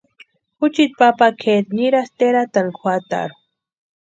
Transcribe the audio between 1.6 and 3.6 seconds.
nirasti eraatani juatarhu.